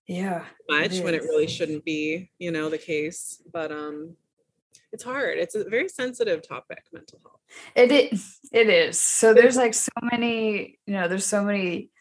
[0.08, 3.44] Yeah, much it when it really shouldn't be, you know, the case.
[3.52, 4.16] But um,
[4.94, 5.38] it's hard.
[5.38, 7.42] It's a very sensitive topic, mental health.
[7.76, 8.40] It is.
[8.54, 9.02] It is.
[9.02, 11.92] So there's like so many, you know, there's so many.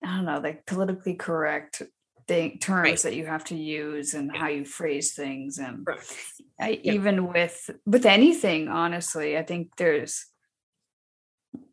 [0.00, 1.82] I don't know, like politically correct
[2.26, 2.98] thing, terms right.
[3.02, 5.98] that you have to use and how you phrase things and right.
[6.60, 10.26] I, even with with anything honestly i think there's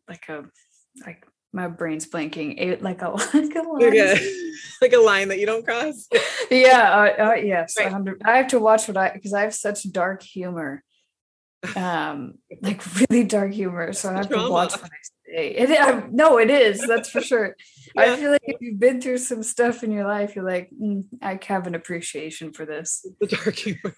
[0.08, 0.44] like a
[1.06, 4.18] like my brain's blinking it like a like a line yeah.
[4.82, 6.08] like a line that you don't cross
[6.50, 7.92] yeah uh, uh, yes right.
[8.24, 10.82] i have to watch what i because i have such dark humor
[11.76, 14.46] um like really dark humor so i have Trauma.
[14.46, 17.56] to watch what i say it, I, no it is that's for sure.
[17.96, 21.04] I feel like if you've been through some stuff in your life, you're like, mm,
[21.20, 23.04] I have an appreciation for this.
[23.20, 23.94] The dark humor.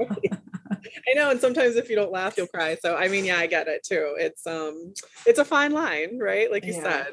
[0.00, 2.76] I know, and sometimes if you don't laugh, you'll cry.
[2.80, 4.14] So I mean, yeah, I get it too.
[4.18, 4.92] It's um,
[5.26, 6.50] it's a fine line, right?
[6.50, 6.82] Like you Yeah.
[6.82, 7.06] said.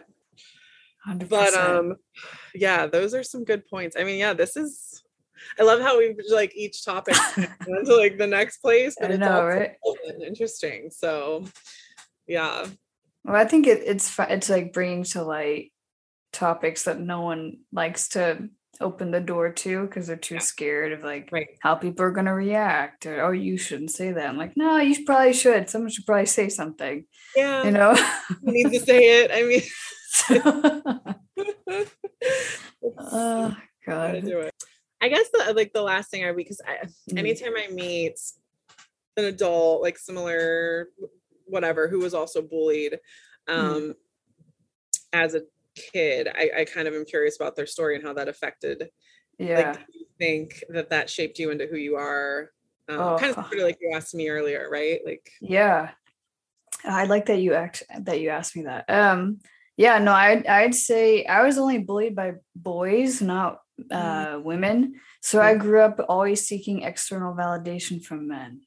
[1.08, 1.30] 100%.
[1.30, 1.96] But um,
[2.54, 3.96] yeah, those are some good points.
[3.98, 5.04] I mean, yeah, this is.
[5.60, 9.16] I love how we like each topic went to like the next place, but I
[9.16, 9.76] it's know, right?
[10.26, 10.90] interesting.
[10.90, 11.46] So,
[12.28, 12.66] yeah,
[13.24, 15.72] Well, I think it, it's it's like bringing to light
[16.36, 18.50] topics that no one likes to
[18.82, 20.42] open the door to because they're too Yeah.
[20.42, 21.48] scared of like right.
[21.62, 24.28] how people are going to react or oh you shouldn't say that.
[24.28, 25.70] I'm like no, you probably should.
[25.70, 27.06] Someone should probably say something.
[27.36, 27.96] Yeah, You know.
[27.96, 29.32] who needs to say it.
[29.34, 29.62] I mean,
[32.98, 34.26] oh God.
[34.26, 34.54] do it.
[35.02, 37.20] I guess the like the last thing I because I Mm.
[37.20, 38.20] anytime I meet
[39.18, 40.90] an adult like similar
[41.46, 43.00] whatever who was also bullied
[43.48, 43.94] um
[45.14, 45.42] as a
[45.76, 48.90] kid I, I kind of am curious about their story and how that affected
[49.38, 49.58] Yeah.
[49.58, 52.52] like do you think that that shaped you into who you are
[52.88, 53.42] um, kind of Oh.
[53.50, 55.92] sort of like you asked me earlier right like Yeah.
[56.84, 58.86] I like that you act that you asked me that.
[58.90, 59.40] Um
[59.78, 63.60] yeah, no, I'd I'd say I was only bullied by boys, not
[63.92, 64.96] uh women.
[65.22, 68.62] So I grew up always seeking external validation from men,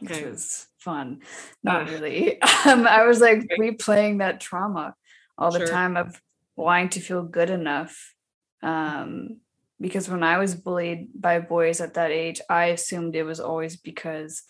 [0.00, 0.30] which Okay.
[0.30, 1.20] was fun.
[1.62, 1.90] Not Ah.
[1.92, 2.38] really.
[2.66, 4.94] Um, I was like replaying that trauma
[5.36, 5.68] all the Sure.
[5.68, 6.20] time of
[6.58, 8.14] wanting to feel good enough.
[8.62, 9.40] Um
[9.80, 13.76] because when I was bullied by boys at that age, I assumed it was always
[13.76, 14.42] because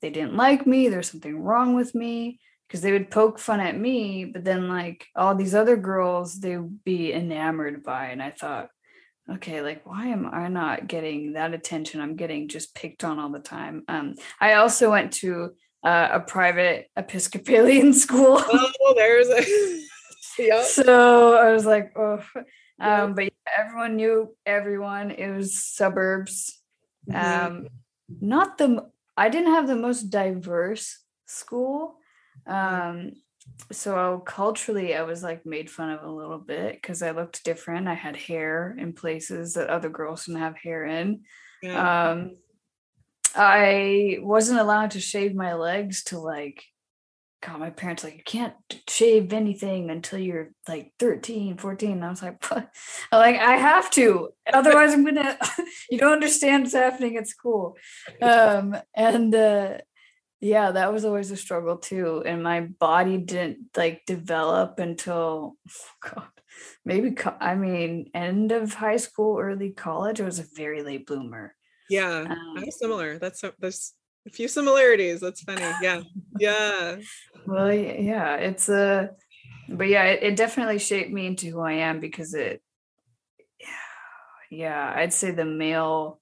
[0.00, 3.78] they didn't like me, there's something wrong with me, because they would poke fun at
[3.78, 8.06] me, but then like all these other girls they would be enamored by.
[8.06, 8.68] And I thought,
[9.30, 12.00] okay, like why am I not getting that attention?
[12.00, 13.84] I'm getting just picked on all the time.
[13.88, 15.50] Um, I also went to
[15.82, 18.40] uh, a private Episcopalian school.
[18.40, 19.80] oh there's a
[20.46, 22.22] yeah so I was like, oh,
[22.80, 25.10] um, but yeah, everyone knew everyone.
[25.10, 26.58] It was suburbs.
[27.08, 27.46] Mhm.
[27.46, 27.66] Um,
[28.20, 31.96] not the I didn't have the most diverse school.
[32.46, 33.12] Um,
[33.72, 37.88] so culturally, I was like made fun of a little bit because I looked different.
[37.88, 41.22] I had hair in places that other girls didn't have hair in.
[41.62, 42.10] yeah.
[42.10, 42.36] Um,
[43.34, 46.64] I wasn't allowed to shave my legs to like,
[47.42, 48.54] God, my parents like, you can't
[48.86, 51.92] shave anything until you're like 13, 14.
[51.92, 52.70] And I was like, "What?"
[53.10, 54.30] I'm like, I have to.
[54.52, 55.38] Otherwise, I'm gonna,
[55.90, 57.76] you don't understand what's happening at school.
[58.22, 59.78] Um, and uh,
[60.40, 62.22] yeah, that was always a struggle too.
[62.26, 65.56] And my body didn't like develop until,
[66.02, 66.28] God,
[66.84, 70.20] maybe, co- I mean, end of high school, early college.
[70.20, 71.54] I was a very late bloomer.
[71.88, 73.94] yeah Um, i'm similar that's there's
[74.30, 76.00] a few similarities that's funny yeah
[76.38, 76.96] yeah
[77.46, 79.10] Well, yeah, it's a,
[79.68, 82.62] but yeah, it, it definitely shaped me into who I am because it,
[84.50, 86.20] yeah, I'd say the male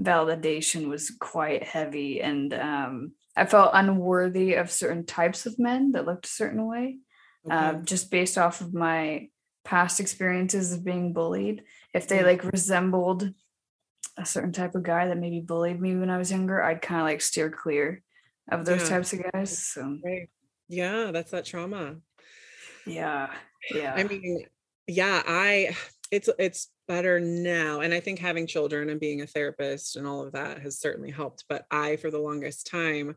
[0.00, 6.06] validation was quite heavy, and um, I felt unworthy of certain types of men that
[6.06, 6.98] looked a certain way,
[7.50, 9.28] uh, just based off of my
[9.64, 11.62] past experiences of being bullied.
[11.92, 12.24] If they Mm.
[12.24, 13.32] like resembled
[14.16, 17.00] a certain type of guy that maybe bullied me when I was younger, I'd kind
[17.00, 18.02] of like steer clear
[18.50, 18.88] of those Yeah.
[18.88, 19.58] types of guys.
[19.58, 20.28] So right
[20.68, 21.96] yeah that's that trauma
[22.86, 23.30] yeah,
[23.70, 23.94] yeah.
[23.96, 24.46] I mean,
[24.86, 25.76] yeah, I
[26.10, 27.80] it's it's better now.
[27.80, 31.10] And I think having children and being a therapist and all of that has certainly
[31.10, 31.44] helped.
[31.48, 33.16] But I, for the longest time,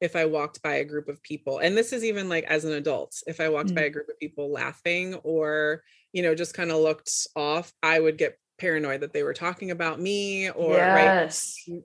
[0.00, 2.72] if I walked by a group of people, and this is even like as an
[2.72, 3.86] adult, if I walked by mm.
[3.86, 8.18] a group of people laughing or, you know, just kind of looked off, I would
[8.18, 11.32] get paranoid that they were talking about me or right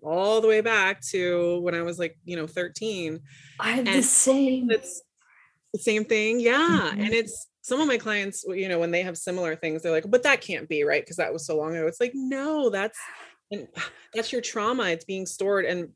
[0.03, 3.19] all the way back to when I was like, you know, 13
[3.59, 4.69] I had the same.
[4.69, 5.01] it's
[5.73, 7.03] the same thing yeah Mhm.
[7.03, 10.09] and it's some of my clients you know when they have similar things they're like
[10.09, 12.97] but that can't be right because that was so long ago it's like no that's
[13.51, 13.67] and
[14.13, 15.89] that's your trauma it's being stored and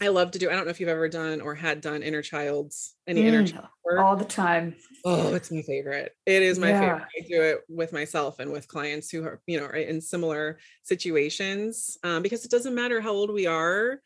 [0.00, 2.22] i love to do i don't know if you've ever done or had done inner
[2.22, 4.74] child's any inner Mm, child work all the time.
[5.04, 6.80] oh it's my favorite it is my Yeah.
[6.80, 10.58] favorite i do it with myself and with clients who are you know in similar
[10.82, 14.00] situations um, because it doesn't matter how old we are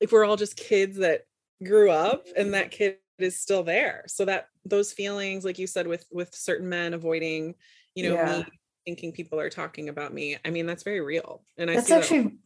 [0.00, 1.22] if we're all just kids that
[1.64, 5.86] grew up and that kid is still there so that those feelings like you said
[5.86, 7.54] with with certain men avoiding
[7.94, 8.38] you know Yeah.
[8.38, 8.44] me
[8.84, 11.92] thinking people are talking about me i mean that's very real and i That's see
[11.92, 12.36] that actually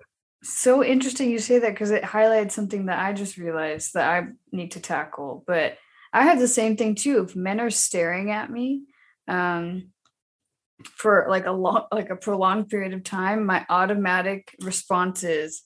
[0.42, 4.28] so interesting you say that because it highlights something that I just realized that I
[4.52, 5.44] need to tackle.
[5.46, 5.78] But
[6.12, 7.22] I have the same thing too.
[7.22, 8.82] If men are staring at me,
[9.28, 9.90] um,
[10.84, 15.62] for like a long, like a prolonged period of time, my automatic response is,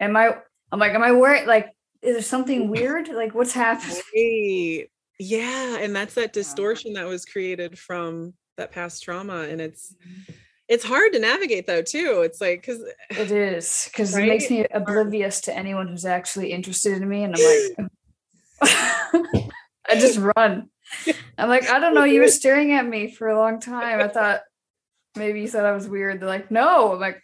[0.00, 0.36] "Am I?"
[0.72, 1.70] I'm like, "Am I worried like?"
[2.02, 3.08] Is there something weird?
[3.08, 4.00] Like, what's happening?
[4.14, 4.88] Right.
[5.18, 5.78] Yeah.
[5.78, 9.40] And that's that distortion that was created from that past trauma.
[9.40, 9.94] And it's,
[10.68, 14.24] it's hard to navigate though too it's like because it is because Right?
[14.24, 17.90] it makes me oblivious to anyone who's actually interested in me and i'm like
[19.88, 20.68] i just run
[21.38, 24.08] i'm like i don't know you were staring at me for a long time i
[24.08, 24.40] thought
[25.14, 27.20] maybe you thought i was weird they're like no i'm like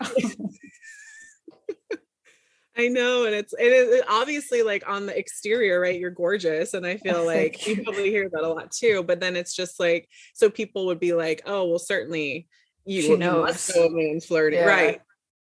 [2.75, 5.99] I know, and it's it is obviously like on the exterior, right?
[6.01, 7.83] You're gorgeous, and I feel like you you.
[7.83, 9.03] probably hear that a lot too.
[9.03, 12.49] But then it's just like so people would be like, "Oh, well, certainly
[12.85, 13.47] you, She you knows.
[13.47, 14.67] must know man's flirting, Yeah.
[14.67, 15.01] right?"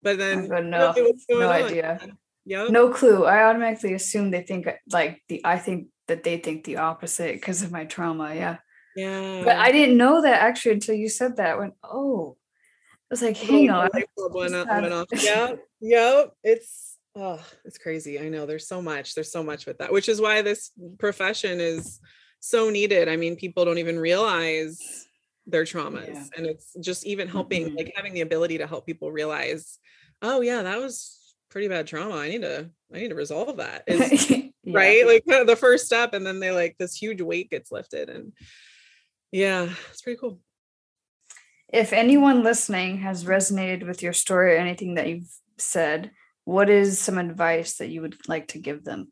[0.02, 1.62] But then but no really, what's going no on?
[1.64, 2.00] idea
[2.46, 2.70] Yep.
[2.72, 6.78] no clue i automatically assume they think like the i think that they think the
[6.78, 8.58] opposite because of my trauma yeah
[8.96, 9.42] Yeah.
[9.44, 12.38] but i didn't know that actually until you said that when oh
[12.96, 15.08] i was like Little hang on light bulb went, up- went off.
[15.22, 15.60] Yep.
[15.82, 16.34] Yep.
[16.44, 18.20] It's oh, it's crazy.
[18.20, 19.14] I know there's so much.
[19.16, 22.00] There's so much with that, which is why this profession is
[22.40, 23.10] so needed.
[23.10, 24.80] I mean, people don't even realize
[25.52, 26.08] their traumas.
[26.14, 26.26] Yeah.
[26.38, 27.78] And it's just even helping, Mhm.
[27.78, 29.80] like having the ability to help people realize,
[30.22, 32.16] oh yeah, that was pretty bad trauma.
[32.16, 33.84] I need to, I need to resolve that.
[33.88, 34.78] Is Yeah.
[34.78, 35.06] right.
[35.06, 36.14] Like kind of the first step.
[36.14, 38.10] And then they like this huge weight gets lifted.
[38.10, 38.34] And
[39.32, 40.40] yeah, it's pretty cool.
[41.72, 45.30] if anyone listening has resonated with your story or anything that you've
[45.60, 46.10] said
[46.46, 49.12] what is some advice that you would like to give them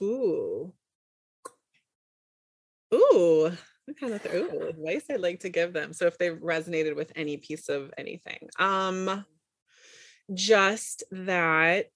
[0.00, 0.72] Ooh.
[2.94, 3.50] Ooh.
[3.86, 5.92] What kind of ooh, advice I'd like to give them.
[5.92, 8.48] So if they've resonated with any piece of anything.
[8.58, 9.24] Um
[10.32, 11.90] just that,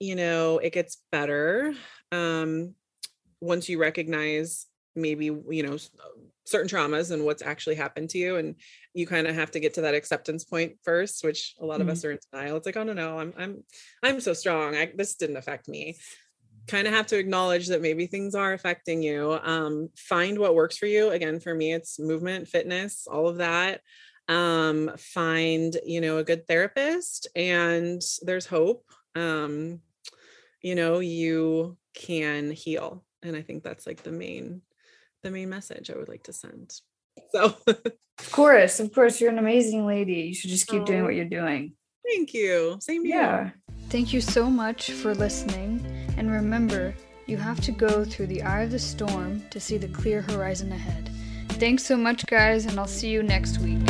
[0.00, 1.74] you know, it gets better.
[2.10, 2.74] Um
[3.40, 5.76] once you recognize maybe, you know,
[6.46, 8.54] certain traumas and what's actually happened to you and
[8.94, 11.88] you kind of have to get to that acceptance point first, which a lot of
[11.88, 12.56] us are in denial.
[12.56, 13.64] It's like, oh no, no, I'm I'm
[14.02, 14.74] I'm so strong.
[14.74, 15.98] I this didn't affect me
[16.66, 20.76] kind of have to acknowledge that maybe things are affecting you um find what works
[20.76, 21.10] for you.
[21.10, 23.80] Again for me it's movement fitness all of that.
[24.28, 29.80] Um find you know a good therapist and there's hope um
[30.62, 33.04] you know you can heal.
[33.22, 34.62] And i think that's like the main
[35.22, 36.72] the main message i would like to send.
[37.32, 40.22] So of course of course you're an amazing lady.
[40.28, 41.04] You should just keep doing Oh.
[41.04, 41.74] what you're doing.
[42.04, 42.76] Thank you.
[42.80, 43.14] Same to you.
[43.14, 43.50] Yeah.
[43.88, 45.78] Thank you so much for listening,
[46.16, 46.94] and remember,
[47.26, 50.72] you have to go through the eye of the storm to see the clear horizon
[50.72, 51.10] ahead.
[51.50, 53.80] Thanks so much, guys, and I'll see you next week.